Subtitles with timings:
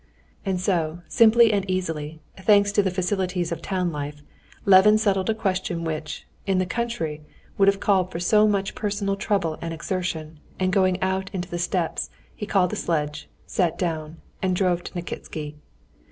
[0.43, 4.23] And so, simply and easily, thanks to the facilities of town life,
[4.65, 7.21] Levin settled a question which, in the country,
[7.59, 11.59] would have called for so much personal trouble and exertion, and going out onto the
[11.59, 15.57] steps, he called a sledge, sat down, and drove to Nikitsky.